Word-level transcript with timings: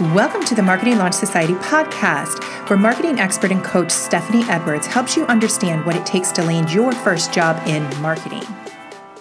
Welcome 0.00 0.46
to 0.46 0.54
the 0.54 0.62
Marketing 0.62 0.96
Launch 0.96 1.12
Society 1.12 1.52
podcast, 1.52 2.42
where 2.70 2.78
marketing 2.78 3.20
expert 3.20 3.52
and 3.52 3.62
coach 3.62 3.90
Stephanie 3.90 4.44
Edwards 4.44 4.86
helps 4.86 5.14
you 5.14 5.26
understand 5.26 5.84
what 5.84 5.94
it 5.94 6.06
takes 6.06 6.32
to 6.32 6.42
land 6.42 6.72
your 6.72 6.92
first 6.92 7.34
job 7.34 7.60
in 7.68 7.82
marketing. 8.00 8.44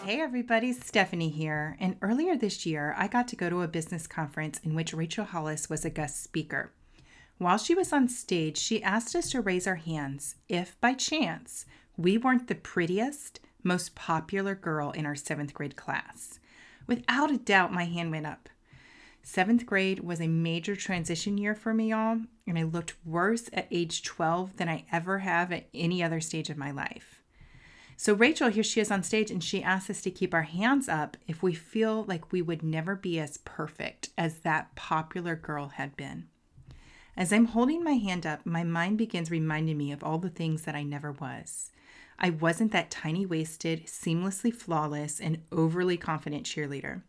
Hey 0.06 0.22
everybody, 0.22 0.72
Stephanie 0.72 1.32
here. 1.32 1.76
And 1.82 1.98
earlier 2.02 2.38
this 2.38 2.66
year, 2.66 2.96
I 2.98 3.10
got 3.10 3.28
to 3.28 3.36
go 3.36 3.50
to 3.50 3.62
a 3.62 3.68
business 3.68 4.08
conference 4.08 4.62
in 4.64 4.74
which 4.74 4.94
Rachel 4.94 5.26
Hollis 5.26 5.70
was 5.70 5.84
a 5.84 5.90
guest 5.90 6.24
speaker. 6.24 6.72
While 7.40 7.58
she 7.58 7.76
was 7.76 7.92
on 7.92 8.08
stage, 8.08 8.58
she 8.58 8.82
asked 8.82 9.18
us 9.18 9.32
to 9.32 9.42
raise 9.42 9.68
our 9.68 9.76
hands 9.76 10.36
if 10.48 10.80
by 10.80 10.94
chance 10.94 11.66
we 11.98 12.18
weren't 12.18 12.48
the 12.48 12.56
prettiest, 12.56 13.42
most 13.64 13.96
popular 13.96 14.56
girl 14.56 14.92
in 14.92 15.06
our 15.06 15.16
seventh 15.16 15.54
grade 15.54 15.76
class. 15.76 16.40
Without 16.88 17.32
a 17.32 17.38
doubt, 17.38 17.74
my 17.74 17.84
hand 17.84 18.12
went 18.12 18.28
up. 18.28 18.48
Seventh 19.24 19.66
grade 19.66 20.00
was 20.00 20.22
a 20.22 20.28
major 20.28 20.76
transition 20.76 21.38
year 21.38 21.54
for 21.54 21.74
me, 21.74 21.90
y'all, 21.90 22.22
and 22.48 22.58
I 22.58 22.64
looked 22.64 22.96
worse 23.06 23.50
at 23.54 23.68
age 23.70 24.04
12 24.04 24.58
than 24.58 24.70
I 24.70 24.86
ever 24.92 25.20
have 25.20 25.52
at 25.52 25.68
any 25.74 26.02
other 26.02 26.20
stage 26.20 26.50
of 26.50 26.58
my 26.58 26.72
life. 26.72 27.22
So, 27.96 28.14
Rachel, 28.14 28.50
here 28.50 28.64
she 28.64 28.80
is 28.80 28.92
on 28.92 29.04
stage, 29.04 29.30
and 29.30 29.44
she 29.44 29.62
asks 29.62 29.90
us 29.90 30.02
to 30.02 30.12
keep 30.12 30.34
our 30.34 30.44
hands 30.44 30.88
up 30.88 31.18
if 31.28 31.44
we 31.44 31.54
feel 31.54 32.06
like 32.06 32.32
we 32.32 32.42
would 32.42 32.64
never 32.64 32.96
be 32.96 33.20
as 33.20 33.38
perfect 33.40 34.10
as 34.18 34.40
that 34.40 34.74
popular 34.76 35.36
girl 35.36 35.68
had 35.70 35.98
been. 35.98 36.28
As 37.18 37.34
I'm 37.34 37.46
holding 37.46 37.84
my 37.84 37.96
hand 37.96 38.26
up, 38.26 38.46
my 38.46 38.64
mind 38.64 38.98
begins 38.98 39.30
reminding 39.30 39.78
me 39.78 39.92
of 39.92 40.02
all 40.02 40.18
the 40.18 40.30
things 40.30 40.62
that 40.62 40.76
I 40.76 40.84
never 40.84 41.12
was. 41.12 41.72
I 42.18 42.30
wasn't 42.30 42.72
that 42.72 42.90
tiny 42.90 43.26
waisted, 43.26 43.86
seamlessly 43.86 44.54
flawless, 44.54 45.20
and 45.20 45.44
overly 45.52 45.98
confident 45.98 46.46
cheerleader 46.46 47.02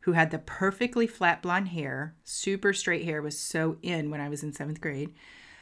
who 0.00 0.12
had 0.12 0.30
the 0.30 0.38
perfectly 0.38 1.06
flat 1.06 1.42
blonde 1.42 1.68
hair. 1.68 2.14
Super 2.24 2.72
straight 2.72 3.04
hair 3.04 3.20
was 3.22 3.38
so 3.38 3.76
in 3.82 4.10
when 4.10 4.20
I 4.20 4.28
was 4.28 4.42
in 4.42 4.52
seventh 4.52 4.80
grade. 4.80 5.14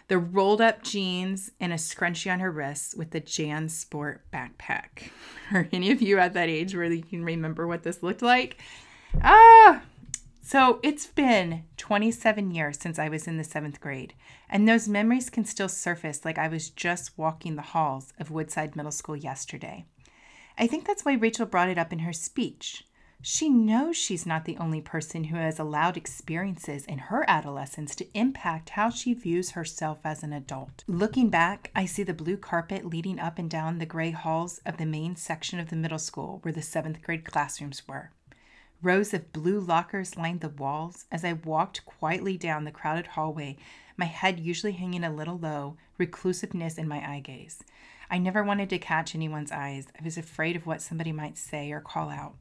The 0.09 0.19
rolled 0.19 0.61
up 0.61 0.83
jeans 0.83 1.51
and 1.61 1.73
a 1.73 1.77
scrunchie 1.77 2.33
on 2.33 2.41
her 2.41 2.51
wrists 2.51 2.95
with 2.95 3.11
the 3.11 3.21
JanSport 3.21 4.21
backpack. 4.33 5.11
Are 5.53 5.69
any 5.71 5.91
of 5.91 6.01
you 6.01 6.19
at 6.19 6.33
that 6.35 6.49
age 6.49 6.75
where 6.75 6.91
you 6.91 7.03
can 7.03 7.25
remember 7.25 7.67
what 7.67 7.83
this 7.83 8.03
looked 8.03 8.23
like? 8.23 8.57
Ah, 9.23 9.83
so 10.49 10.81
it's 10.83 11.07
been 11.07 11.65
27 11.77 12.53
years 12.53 12.79
since 12.81 12.99
I 12.99 13.11
was 13.11 13.27
in 13.27 13.37
the 13.37 13.45
seventh 13.45 13.83
grade, 13.83 14.15
and 14.49 14.67
those 14.67 14.89
memories 14.89 15.29
can 15.29 15.45
still 15.45 15.69
surface 15.69 16.25
like 16.25 16.39
I 16.39 16.49
was 16.49 16.71
just 16.71 17.19
walking 17.19 17.57
the 17.57 17.63
halls 17.63 18.15
of 18.19 18.31
Woodside 18.31 18.75
Middle 18.75 18.91
School 18.91 19.15
yesterday. 19.15 19.85
I 20.57 20.67
think 20.67 20.87
that's 20.87 21.05
why 21.05 21.13
Rachel 21.13 21.45
brought 21.45 21.69
it 21.69 21.77
up 21.77 21.93
in 21.93 21.99
her 21.99 22.15
speech. 22.15 22.85
She 23.21 23.49
knows 23.49 23.97
she's 23.97 24.27
not 24.27 24.45
the 24.45 24.57
only 24.59 24.81
person 24.81 25.25
who 25.25 25.37
has 25.37 25.59
allowed 25.59 25.97
experiences 25.97 26.85
in 26.87 26.99
her 26.99 27.25
adolescence 27.29 27.97
to 27.97 28.07
impact 28.15 28.71
how 28.71 28.91
she 28.91 29.13
views 29.13 29.51
herself 29.51 29.99
as 30.05 30.23
an 30.23 30.33
adult. 30.33 30.85
Looking 30.87 31.29
back, 31.29 31.73
I 31.75 31.85
see 31.85 32.05
the 32.05 32.15
blue 32.15 32.37
carpet 32.37 32.85
leading 32.85 33.19
up 33.19 33.37
and 33.37 33.51
down 33.51 33.79
the 33.79 33.87
gray 33.87 34.13
halls 34.13 34.61
of 34.65 34.77
the 34.77 34.87
main 34.87 35.17
section 35.17 35.59
of 35.59 35.69
the 35.69 35.77
middle 35.77 35.99
school 35.99 36.39
where 36.43 36.53
the 36.53 36.63
seventh 36.63 37.03
grade 37.03 37.25
classrooms 37.25 37.83
were. 37.89 38.13
Rows 38.81 39.13
of 39.13 39.33
blue 39.33 39.59
lockers 39.59 40.17
lined 40.17 40.41
the 40.41 40.49
walls 40.49 41.07
as 41.11 41.25
I 41.25 41.33
walked 41.33 41.85
quietly 41.85 42.37
down 42.37 42.63
the 42.63 42.71
crowded 42.71 43.09
hallway, 43.09 43.57
my 43.97 44.05
head 44.05 44.39
usually 44.39 44.75
hanging 44.75 45.03
a 45.03 45.13
little 45.13 45.37
low, 45.37 45.77
reclusiveness 45.99 46.79
in 46.79 46.87
my 46.87 46.99
eye 46.99 47.19
gaze. 47.19 47.65
I 48.09 48.19
never 48.19 48.45
wanted 48.45 48.71
to 48.71 48.79
catch 48.79 49.17
anyone's 49.17 49.51
eyes. 49.51 49.89
I 50.01 50.05
was 50.05 50.17
afraid 50.17 50.55
of 50.55 50.67
what 50.67 50.81
somebody 50.81 51.11
might 51.11 51.37
say 51.37 51.73
or 51.73 51.81
call 51.81 52.11
out. 52.11 52.37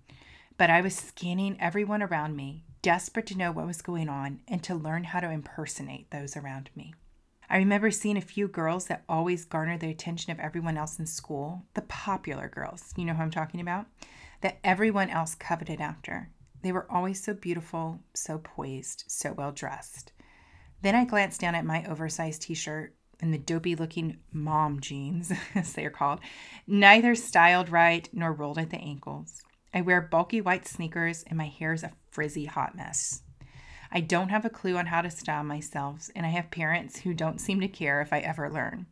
But 0.57 0.71
I 0.71 0.81
was 0.81 0.95
scanning 0.95 1.55
everyone 1.59 2.01
around 2.01 2.35
me, 2.35 2.65
desperate 2.81 3.27
to 3.27 3.37
know 3.37 3.51
what 3.51 3.67
was 3.67 3.83
going 3.83 4.09
on 4.09 4.39
and 4.47 4.63
to 4.63 4.73
learn 4.73 5.03
how 5.03 5.19
to 5.19 5.29
impersonate 5.29 6.09
those 6.09 6.35
around 6.35 6.71
me. 6.75 6.95
I 7.49 7.57
remember 7.57 7.91
seeing 7.91 8.17
a 8.17 8.21
few 8.21 8.47
girls 8.47 8.87
that 8.87 9.03
always 9.07 9.45
garnered 9.45 9.81
the 9.81 9.89
attention 9.89 10.31
of 10.31 10.39
everyone 10.39 10.75
else 10.75 10.97
in 10.97 11.05
school, 11.05 11.63
the 11.75 11.83
popular 11.83 12.49
girls, 12.49 12.91
you 12.97 13.05
know 13.05 13.13
who 13.13 13.21
I'm 13.21 13.31
talking 13.31 13.61
about, 13.61 13.85
that 14.41 14.57
everyone 14.63 15.09
else 15.09 15.35
coveted 15.35 15.79
after. 15.79 16.31
They 16.63 16.71
were 16.71 16.91
always 16.91 17.23
so 17.23 17.33
beautiful, 17.33 17.99
so 18.15 18.39
poised, 18.39 19.03
so 19.07 19.33
well 19.33 19.51
dressed. 19.51 20.11
Then 20.81 20.95
I 20.95 21.05
glanced 21.05 21.39
down 21.39 21.55
at 21.55 21.65
my 21.65 21.85
oversized 21.85 22.41
t 22.41 22.55
shirt 22.55 22.95
and 23.19 23.33
the 23.33 23.37
dopey 23.37 23.75
looking 23.75 24.17
mom 24.31 24.79
jeans, 24.79 25.31
as 25.55 25.73
they 25.73 25.85
are 25.85 25.91
called, 25.91 26.19
neither 26.65 27.13
styled 27.15 27.69
right 27.69 28.09
nor 28.11 28.33
rolled 28.33 28.57
at 28.57 28.71
the 28.71 28.77
ankles. 28.77 29.41
I 29.73 29.81
wear 29.81 30.01
bulky 30.01 30.41
white 30.41 30.67
sneakers 30.67 31.23
and 31.27 31.37
my 31.37 31.47
hair 31.47 31.73
is 31.73 31.83
a 31.83 31.93
frizzy 32.09 32.45
hot 32.45 32.75
mess. 32.75 33.21
I 33.91 34.01
don't 34.01 34.29
have 34.29 34.45
a 34.45 34.49
clue 34.49 34.77
on 34.77 34.87
how 34.87 35.01
to 35.01 35.09
style 35.09 35.43
myself, 35.43 36.09
and 36.15 36.25
I 36.25 36.29
have 36.29 36.51
parents 36.51 36.99
who 36.99 37.13
don't 37.13 37.39
seem 37.39 37.61
to 37.61 37.67
care 37.67 38.01
if 38.01 38.11
I 38.11 38.19
ever 38.19 38.49
learn. 38.49 38.85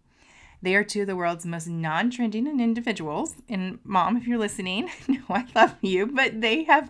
They 0.62 0.76
are 0.76 0.84
two 0.84 1.02
of 1.02 1.08
the 1.08 1.16
world's 1.16 1.46
most 1.46 1.68
non 1.68 2.10
trending 2.10 2.48
individuals. 2.60 3.36
And 3.50 3.80
mom, 3.84 4.18
if 4.18 4.26
you're 4.26 4.38
listening, 4.38 4.90
no, 5.08 5.22
I 5.30 5.46
love 5.54 5.76
you, 5.82 6.08
but 6.08 6.42
they 6.42 6.64
have 6.64 6.90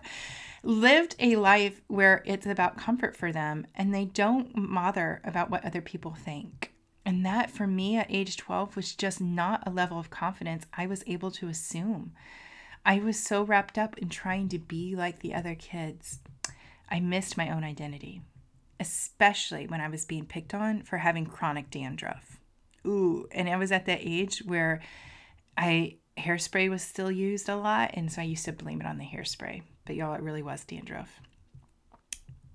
lived 0.62 1.14
a 1.18 1.36
life 1.36 1.80
where 1.86 2.22
it's 2.26 2.46
about 2.46 2.76
comfort 2.76 3.16
for 3.16 3.32
them 3.32 3.66
and 3.74 3.94
they 3.94 4.04
don't 4.04 4.50
bother 4.72 5.20
about 5.24 5.50
what 5.50 5.64
other 5.64 5.80
people 5.80 6.14
think. 6.14 6.72
And 7.04 7.24
that 7.24 7.50
for 7.50 7.66
me 7.66 7.96
at 7.96 8.10
age 8.10 8.36
12 8.36 8.74
was 8.74 8.94
just 8.94 9.20
not 9.20 9.62
a 9.66 9.70
level 9.70 9.98
of 9.98 10.10
confidence 10.10 10.66
I 10.72 10.86
was 10.86 11.04
able 11.06 11.30
to 11.32 11.48
assume. 11.48 12.12
I 12.86 13.00
was 13.00 13.18
so 13.18 13.42
wrapped 13.42 13.78
up 13.78 13.98
in 13.98 14.08
trying 14.08 14.48
to 14.50 14.60
be 14.60 14.94
like 14.94 15.18
the 15.18 15.34
other 15.34 15.56
kids. 15.56 16.20
I 16.88 17.00
missed 17.00 17.36
my 17.36 17.50
own 17.50 17.64
identity, 17.64 18.22
especially 18.78 19.66
when 19.66 19.80
I 19.80 19.88
was 19.88 20.04
being 20.04 20.24
picked 20.24 20.54
on 20.54 20.82
for 20.82 20.98
having 20.98 21.26
chronic 21.26 21.68
dandruff. 21.68 22.38
Ooh, 22.86 23.26
and 23.32 23.48
I 23.48 23.56
was 23.56 23.72
at 23.72 23.86
that 23.86 23.98
age 24.02 24.38
where 24.46 24.80
I 25.58 25.96
hairspray 26.16 26.70
was 26.70 26.82
still 26.82 27.10
used 27.10 27.48
a 27.48 27.56
lot, 27.56 27.90
and 27.94 28.10
so 28.10 28.22
I 28.22 28.26
used 28.26 28.44
to 28.44 28.52
blame 28.52 28.80
it 28.80 28.86
on 28.86 28.98
the 28.98 29.04
hairspray. 29.04 29.62
But 29.84 29.96
y'all, 29.96 30.14
it 30.14 30.22
really 30.22 30.42
was 30.42 30.64
dandruff. 30.64 31.20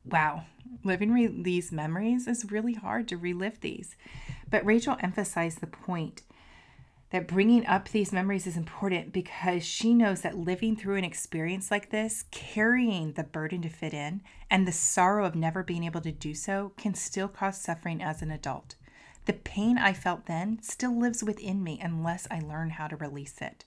Wow, 0.05 0.45
living 0.85 1.11
re- 1.11 1.27
these 1.27 1.73
memories 1.73 2.25
is 2.25 2.49
really 2.49 2.75
hard 2.75 3.09
to 3.09 3.17
relive 3.17 3.59
these. 3.59 3.97
But 4.49 4.65
Rachel 4.65 4.95
emphasized 5.01 5.59
the 5.59 5.67
point 5.67 6.21
that 7.11 7.27
bringing 7.27 7.65
up 7.67 7.89
these 7.89 8.13
memories 8.13 8.47
is 8.47 8.55
important 8.55 9.11
because 9.11 9.65
she 9.65 9.93
knows 9.93 10.21
that 10.21 10.37
living 10.37 10.77
through 10.77 10.95
an 10.95 11.03
experience 11.03 11.69
like 11.69 11.89
this, 11.89 12.23
carrying 12.31 13.11
the 13.13 13.23
burden 13.23 13.61
to 13.61 13.69
fit 13.69 13.93
in, 13.93 14.21
and 14.49 14.65
the 14.65 14.71
sorrow 14.71 15.25
of 15.25 15.35
never 15.35 15.61
being 15.61 15.83
able 15.83 15.99
to 16.01 16.11
do 16.11 16.33
so 16.33 16.71
can 16.77 16.93
still 16.93 17.27
cause 17.27 17.59
suffering 17.59 18.01
as 18.01 18.21
an 18.21 18.31
adult. 18.31 18.75
The 19.25 19.33
pain 19.33 19.77
I 19.77 19.91
felt 19.91 20.25
then 20.25 20.59
still 20.61 20.97
lives 20.97 21.21
within 21.21 21.63
me 21.63 21.79
unless 21.81 22.27
I 22.31 22.39
learn 22.39 22.71
how 22.71 22.87
to 22.87 22.95
release 22.95 23.41
it. 23.41 23.65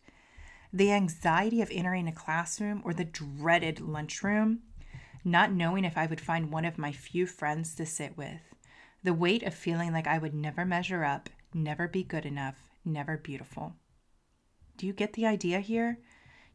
The 0.72 0.90
anxiety 0.90 1.60
of 1.60 1.70
entering 1.70 2.08
a 2.08 2.12
classroom 2.12 2.80
or 2.82 2.94
the 2.94 3.04
dreaded 3.04 3.78
lunchroom, 3.78 4.60
not 5.22 5.52
knowing 5.52 5.84
if 5.84 5.98
I 5.98 6.06
would 6.06 6.20
find 6.20 6.50
one 6.50 6.64
of 6.64 6.78
my 6.78 6.92
few 6.92 7.26
friends 7.26 7.74
to 7.76 7.84
sit 7.86 8.16
with, 8.16 8.40
the 9.02 9.14
weight 9.14 9.42
of 9.42 9.54
feeling 9.54 9.92
like 9.92 10.06
I 10.06 10.18
would 10.18 10.34
never 10.34 10.64
measure 10.64 11.04
up, 11.04 11.28
never 11.52 11.86
be 11.86 12.02
good 12.02 12.26
enough, 12.26 12.56
never 12.84 13.16
beautiful. 13.16 13.74
Do 14.76 14.86
you 14.86 14.92
get 14.92 15.12
the 15.12 15.26
idea 15.26 15.60
here? 15.60 15.98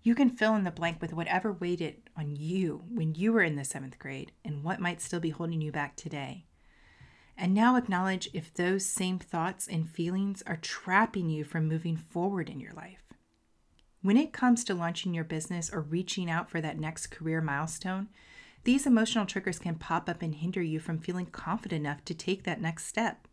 You 0.02 0.16
can 0.16 0.30
fill 0.30 0.56
in 0.56 0.64
the 0.64 0.72
blank 0.72 1.02
with 1.02 1.14
whatever 1.14 1.52
weighed 1.52 2.10
on 2.18 2.36
you 2.36 2.84
when 2.90 3.16
you 3.16 3.34
were 3.34 3.44
in 3.44 3.56
the 3.56 3.66
seventh 3.66 4.00
grade 4.00 4.32
and 4.46 4.64
what 4.64 4.80
might 4.80 5.02
still 5.02 5.20
be 5.20 5.30
holding 5.30 5.62
you 5.62 5.72
back 5.72 5.96
today. 5.96 6.46
And 7.38 7.54
now 7.54 7.76
acknowledge 7.76 8.30
if 8.34 8.54
those 8.54 8.86
same 8.86 9.20
thoughts 9.20 9.68
and 9.68 9.90
feelings 9.90 10.44
are 10.46 10.58
trapping 10.58 11.30
you 11.30 11.44
from 11.44 11.68
moving 11.68 11.96
forward 11.96 12.50
in 12.50 12.60
your 12.60 12.74
life. 12.74 13.04
When 14.02 14.18
it 14.18 14.34
comes 14.34 14.64
to 14.66 14.74
launching 14.74 15.14
your 15.14 15.24
business 15.24 15.70
or 15.70 15.82
reaching 15.82 16.30
out 16.30 16.50
for 16.50 16.62
that 16.62 16.80
next 16.80 17.08
career 17.08 17.42
milestone, 17.42 18.10
these 18.66 18.86
emotional 18.86 19.26
triggers 19.26 19.60
can 19.60 19.76
pop 19.76 20.10
up 20.10 20.22
and 20.22 20.36
hinder 20.36 20.62
you 20.62 20.80
from 20.80 21.00
feeling 21.00 21.26
confident 21.26 21.86
enough 21.86 22.04
to 22.06 22.14
take 22.14 22.44
that 22.44 22.62
next 22.62 22.86
step. 22.86 23.28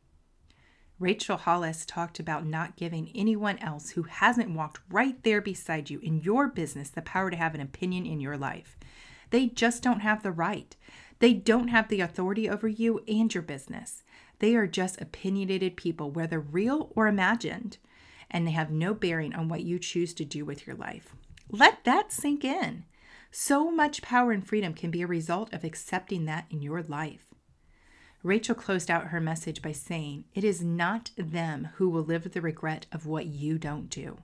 Rachel 0.98 1.36
Hollis 1.36 1.84
talked 1.84 2.18
about 2.18 2.46
not 2.46 2.76
giving 2.76 3.10
anyone 3.14 3.58
else 3.58 3.90
who 3.90 4.04
hasn't 4.04 4.56
walked 4.56 4.80
right 4.90 5.22
there 5.24 5.42
beside 5.42 5.90
you 5.90 5.98
in 5.98 6.20
your 6.20 6.48
business 6.48 6.88
the 6.88 7.02
power 7.02 7.30
to 7.30 7.36
have 7.36 7.54
an 7.54 7.60
opinion 7.60 8.06
in 8.06 8.18
your 8.18 8.38
life. 8.38 8.78
They 9.28 9.46
just 9.46 9.82
don't 9.82 10.00
have 10.00 10.22
the 10.22 10.32
right. 10.32 10.74
They 11.18 11.34
don't 11.34 11.68
have 11.68 11.88
the 11.88 12.00
authority 12.00 12.48
over 12.48 12.66
you 12.66 13.02
and 13.06 13.32
your 13.32 13.42
business. 13.42 14.04
They 14.38 14.54
are 14.54 14.66
just 14.66 15.00
opinionated 15.00 15.76
people, 15.76 16.10
whether 16.10 16.40
real 16.40 16.92
or 16.94 17.08
imagined, 17.08 17.76
and 18.30 18.46
they 18.46 18.52
have 18.52 18.70
no 18.70 18.94
bearing 18.94 19.34
on 19.34 19.48
what 19.48 19.62
you 19.62 19.78
choose 19.78 20.14
to 20.14 20.24
do 20.24 20.44
with 20.44 20.66
your 20.66 20.76
life. 20.76 21.14
Let 21.50 21.84
that 21.84 22.10
sink 22.10 22.42
in. 22.42 22.84
So 23.30 23.70
much 23.70 24.00
power 24.00 24.32
and 24.32 24.46
freedom 24.46 24.72
can 24.72 24.90
be 24.90 25.02
a 25.02 25.06
result 25.06 25.52
of 25.52 25.62
accepting 25.62 26.24
that 26.24 26.46
in 26.50 26.62
your 26.62 26.82
life. 26.82 27.34
Rachel 28.22 28.54
closed 28.54 28.90
out 28.90 29.08
her 29.08 29.20
message 29.20 29.62
by 29.62 29.72
saying, 29.72 30.24
It 30.34 30.44
is 30.44 30.62
not 30.62 31.10
them 31.16 31.68
who 31.76 31.88
will 31.88 32.02
live 32.02 32.32
the 32.32 32.40
regret 32.40 32.86
of 32.92 33.06
what 33.06 33.26
you 33.26 33.58
don't 33.58 33.88
do. 33.88 34.18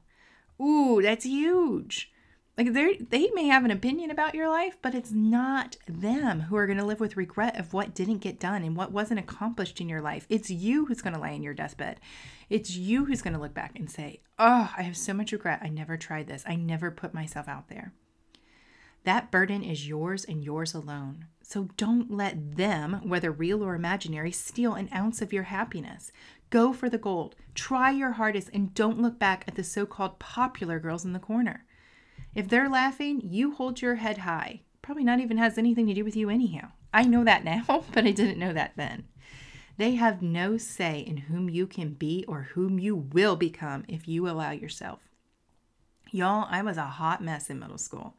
Ooh, 0.61 1.01
that's 1.03 1.25
huge. 1.25 2.13
Like 2.59 2.75
they 2.75 2.97
they 2.97 3.31
may 3.31 3.47
have 3.47 3.65
an 3.65 3.71
opinion 3.71 4.11
about 4.11 4.35
your 4.35 4.49
life, 4.49 4.77
but 4.83 4.95
it's 4.95 5.11
not 5.11 5.77
them 5.89 6.41
who 6.41 6.57
are 6.57 6.67
going 6.67 6.79
to 6.79 6.85
live 6.85 7.01
with 7.01 7.17
regret 7.17 7.59
of 7.59 7.73
what 7.73 7.95
didn't 7.95 8.19
get 8.19 8.39
done 8.39 8.63
and 8.63 8.77
what 8.77 8.93
wasn't 8.93 9.21
accomplished 9.21 9.81
in 9.81 9.89
your 9.89 10.03
life. 10.03 10.27
It's 10.29 10.51
you 10.51 10.85
who's 10.85 11.01
going 11.01 11.15
to 11.15 11.21
lie 11.21 11.31
in 11.31 11.43
your 11.43 11.55
deathbed. 11.55 11.99
It's 12.51 12.77
you 12.77 13.07
who's 13.07 13.23
going 13.23 13.33
to 13.33 13.41
look 13.41 13.55
back 13.55 13.79
and 13.79 13.91
say, 13.91 14.21
"Oh, 14.39 14.71
I 14.77 14.83
have 14.83 14.99
so 14.99 15.15
much 15.15 15.33
regret. 15.33 15.61
I 15.63 15.69
never 15.69 15.97
tried 15.97 16.27
this. 16.27 16.45
I 16.47 16.57
never 16.57 16.91
put 16.91 17.15
myself 17.15 17.49
out 17.49 17.69
there." 17.69 17.95
That 19.05 19.31
burden 19.31 19.63
is 19.63 19.89
yours 19.89 20.25
and 20.25 20.45
yours 20.45 20.75
alone. 20.75 21.27
So 21.43 21.69
don't 21.77 22.11
let 22.11 22.57
them, 22.57 23.01
whether 23.05 23.31
real 23.31 23.63
or 23.63 23.75
imaginary, 23.75 24.33
steal 24.33 24.75
an 24.75 24.89
ounce 24.95 25.21
of 25.21 25.33
your 25.33 25.43
happiness. 25.45 26.13
Go 26.51 26.73
for 26.73 26.89
the 26.89 26.99
gold. 26.99 27.35
Try 27.55 27.91
your 27.91 28.13
hardest 28.13 28.51
and 28.55 28.75
don't 28.75 29.01
look 29.01 29.19
back 29.19 29.45
at 29.49 29.55
the 29.55 29.65
so 29.65 29.85
called 29.85 30.19
popular 30.19 30.79
girls 30.79 31.05
in 31.05 31.13
the 31.13 31.19
corner. 31.19 31.65
If 32.35 32.49
they're 32.49 32.69
laughing, 32.69 33.21
you 33.25 33.53
hold 33.53 33.83
your 33.83 33.97
head 33.97 34.19
high. 34.19 34.63
Probably 34.81 35.05
not 35.05 35.21
even 35.21 35.37
has 35.37 35.59
anything 35.59 35.87
to 35.89 35.95
do 35.95 36.05
with 36.05 36.17
you, 36.17 36.31
anyhow. 36.31 36.69
I 36.93 37.05
know 37.05 37.25
that 37.25 37.45
now, 37.45 37.85
but 37.93 38.05
I 38.05 38.13
didn't 38.13 38.39
know 38.39 38.53
that 38.53 38.73
then. 38.77 39.05
They 39.79 39.95
have 39.95 40.23
no 40.23 40.59
say 40.59 41.01
in 41.01 41.17
whom 41.17 41.49
you 41.49 41.67
can 41.67 41.95
be 41.95 42.25
or 42.29 42.49
whom 42.55 42.79
you 42.79 42.95
will 42.95 43.37
become 43.37 43.85
if 43.89 44.07
you 44.07 44.29
allow 44.29 44.51
yourself. 44.51 45.01
Y'all, 46.11 46.47
I 46.51 46.63
was 46.63 46.77
a 46.77 46.85
hot 46.85 47.23
mess 47.23 47.49
in 47.49 47.59
middle 47.59 47.79
school, 47.79 48.15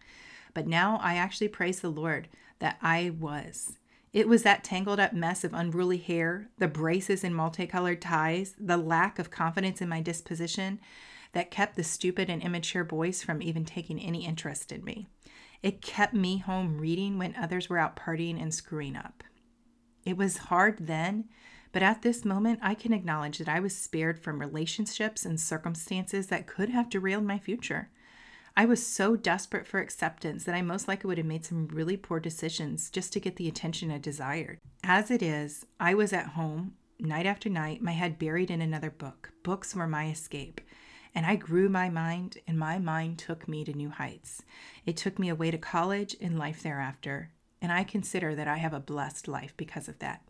but 0.53 0.67
now 0.67 0.99
I 1.01 1.15
actually 1.15 1.47
praise 1.47 1.79
the 1.79 1.89
Lord 1.89 2.27
that 2.59 2.77
I 2.81 3.11
was. 3.19 3.77
It 4.13 4.27
was 4.27 4.43
that 4.43 4.63
tangled 4.63 4.99
up 4.99 5.13
mess 5.13 5.43
of 5.43 5.53
unruly 5.53 5.97
hair, 5.97 6.49
the 6.59 6.67
braces 6.67 7.23
and 7.23 7.35
multicolored 7.35 8.01
ties, 8.01 8.55
the 8.59 8.77
lack 8.77 9.17
of 9.17 9.31
confidence 9.31 9.81
in 9.81 9.89
my 9.89 10.01
disposition, 10.01 10.79
that 11.31 11.49
kept 11.49 11.75
the 11.75 11.83
stupid 11.83 12.29
and 12.29 12.41
immature 12.43 12.83
boys 12.83 13.23
from 13.23 13.41
even 13.41 13.65
taking 13.65 13.99
any 13.99 14.25
interest 14.25 14.71
in 14.71 14.83
me. 14.83 15.07
It 15.63 15.81
kept 15.81 16.13
me 16.13 16.37
home 16.37 16.77
reading 16.77 17.17
when 17.17 17.35
others 17.35 17.69
were 17.69 17.79
out 17.79 17.95
partying 17.95 18.39
and 18.39 18.53
screwing 18.53 18.95
up. 18.95 19.23
It 20.05 20.17
was 20.17 20.37
hard 20.37 20.85
then, 20.85 21.25
but 21.71 21.81
at 21.81 22.03
this 22.03 22.23
moment, 22.23 22.59
I 22.61 22.75
can 22.75 22.93
acknowledge 22.93 23.39
that 23.39 23.49
I 23.49 23.59
was 23.59 23.75
spared 23.75 24.19
from 24.19 24.39
relationships 24.39 25.25
and 25.25 25.39
circumstances 25.39 26.27
that 26.27 26.45
could 26.45 26.69
have 26.69 26.89
derailed 26.89 27.23
my 27.23 27.39
future. 27.39 27.89
I 28.55 28.65
was 28.65 28.85
so 28.85 29.15
desperate 29.15 29.65
for 29.65 29.79
acceptance 29.79 30.43
that 30.43 30.53
I 30.53 30.61
most 30.61 30.87
likely 30.87 31.07
would 31.07 31.17
have 31.17 31.25
made 31.25 31.43
some 31.43 31.67
really 31.67 31.97
poor 31.97 32.19
decisions 32.19 32.91
just 32.91 33.11
to 33.13 33.19
get 33.19 33.37
the 33.37 33.47
attention 33.47 33.89
I 33.89 33.97
desired. 33.97 34.59
As 34.83 35.09
it 35.09 35.23
is, 35.23 35.65
I 35.79 35.95
was 35.95 36.13
at 36.13 36.27
home 36.27 36.75
night 36.99 37.25
after 37.25 37.49
night, 37.49 37.81
my 37.81 37.91
head 37.91 38.19
buried 38.19 38.51
in 38.51 38.61
another 38.61 38.91
book. 38.91 39.31
Books 39.43 39.75
were 39.75 39.87
my 39.87 40.09
escape. 40.09 40.61
And 41.15 41.25
I 41.25 41.35
grew 41.35 41.69
my 41.69 41.89
mind, 41.89 42.37
and 42.47 42.57
my 42.57 42.79
mind 42.79 43.19
took 43.19 43.47
me 43.47 43.63
to 43.65 43.73
new 43.73 43.89
heights. 43.89 44.41
It 44.85 44.97
took 44.97 45.19
me 45.19 45.29
away 45.29 45.51
to 45.51 45.57
college 45.57 46.15
and 46.19 46.39
life 46.39 46.63
thereafter, 46.63 47.31
and 47.61 47.71
I 47.71 47.83
consider 47.83 48.33
that 48.35 48.47
I 48.47 48.57
have 48.57 48.73
a 48.73 48.79
blessed 48.79 49.27
life 49.27 49.53
because 49.55 49.87
of 49.87 49.99
that. 49.99 50.23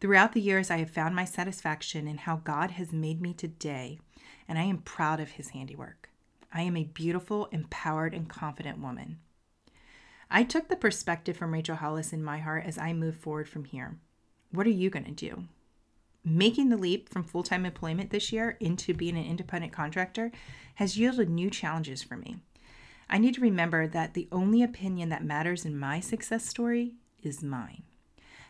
Throughout 0.00 0.32
the 0.32 0.40
years, 0.40 0.70
I 0.70 0.78
have 0.78 0.90
found 0.90 1.16
my 1.16 1.24
satisfaction 1.24 2.06
in 2.06 2.18
how 2.18 2.36
God 2.36 2.72
has 2.72 2.92
made 2.92 3.20
me 3.20 3.34
today, 3.34 3.98
and 4.46 4.56
I 4.56 4.62
am 4.62 4.78
proud 4.78 5.18
of 5.18 5.30
His 5.30 5.48
handiwork. 5.50 6.10
I 6.52 6.62
am 6.62 6.76
a 6.76 6.84
beautiful, 6.84 7.46
empowered, 7.46 8.14
and 8.14 8.28
confident 8.28 8.80
woman. 8.80 9.18
I 10.30 10.44
took 10.44 10.68
the 10.68 10.76
perspective 10.76 11.36
from 11.36 11.52
Rachel 11.52 11.76
Hollis 11.76 12.12
in 12.12 12.22
my 12.22 12.38
heart 12.38 12.64
as 12.66 12.78
I 12.78 12.92
move 12.92 13.16
forward 13.16 13.48
from 13.48 13.64
here. 13.64 13.98
What 14.50 14.66
are 14.66 14.70
you 14.70 14.90
going 14.90 15.04
to 15.04 15.12
do? 15.12 15.44
Making 16.24 16.68
the 16.68 16.76
leap 16.76 17.08
from 17.08 17.24
full 17.24 17.42
time 17.42 17.64
employment 17.64 18.10
this 18.10 18.32
year 18.32 18.56
into 18.60 18.92
being 18.92 19.16
an 19.16 19.24
independent 19.24 19.72
contractor 19.72 20.30
has 20.74 20.98
yielded 20.98 21.30
new 21.30 21.50
challenges 21.50 22.02
for 22.02 22.16
me. 22.16 22.36
I 23.08 23.18
need 23.18 23.34
to 23.34 23.40
remember 23.40 23.86
that 23.86 24.14
the 24.14 24.28
only 24.30 24.62
opinion 24.62 25.08
that 25.08 25.24
matters 25.24 25.64
in 25.64 25.78
my 25.78 26.00
success 26.00 26.44
story 26.44 26.94
is 27.22 27.42
mine. 27.42 27.82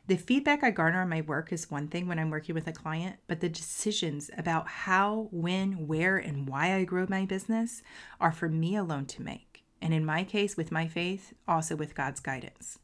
The 0.08 0.16
feedback 0.16 0.64
I 0.64 0.70
garner 0.70 1.02
on 1.02 1.10
my 1.10 1.20
work 1.20 1.52
is 1.52 1.70
one 1.70 1.88
thing 1.88 2.08
when 2.08 2.19
I'm 2.19 2.31
working 2.31 2.55
with 2.55 2.66
a 2.66 2.72
client, 2.72 3.16
but 3.26 3.40
the 3.40 3.49
decisions 3.50 4.31
about 4.38 4.66
how, 4.66 5.28
when, 5.31 5.87
where, 5.87 6.16
and 6.16 6.49
why 6.49 6.75
I 6.75 6.84
grow 6.84 7.05
my 7.10 7.26
business 7.26 7.82
are 8.19 8.32
for 8.32 8.49
me 8.49 8.75
alone 8.75 9.05
to 9.05 9.22
make. 9.22 9.64
And 9.82 9.93
in 9.93 10.06
my 10.06 10.25
case, 10.25 10.56
with 10.56 10.72
my 10.72 10.88
faith, 10.88 11.34
also 11.46 11.76
with 11.76 11.94
God's 11.94 12.20
guidance. 12.20 12.78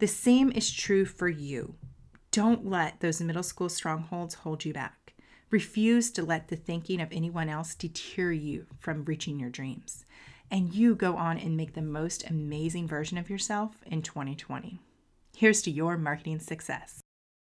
The 0.00 0.06
same 0.06 0.52
is 0.52 0.70
true 0.70 1.06
for 1.06 1.30
you. 1.30 1.76
Don't 2.30 2.66
let 2.66 3.00
those 3.00 3.22
middle 3.22 3.42
school 3.42 3.70
strongholds 3.70 4.34
hold 4.34 4.66
you 4.66 4.74
back. 4.74 5.14
Refuse 5.48 6.10
to 6.10 6.22
let 6.22 6.48
the 6.48 6.56
thinking 6.56 7.00
of 7.00 7.08
anyone 7.10 7.48
else 7.48 7.74
deter 7.74 8.32
you 8.32 8.66
from 8.78 9.06
reaching 9.06 9.40
your 9.40 9.48
dreams. 9.48 10.04
And 10.50 10.74
you 10.74 10.94
go 10.94 11.16
on 11.16 11.38
and 11.38 11.56
make 11.56 11.72
the 11.72 11.80
most 11.80 12.28
amazing 12.28 12.86
version 12.86 13.16
of 13.16 13.30
yourself 13.30 13.76
in 13.86 14.02
2020. 14.02 14.78
Here's 15.38 15.62
to 15.62 15.70
your 15.70 15.96
marketing 15.96 16.40
success. 16.40 17.00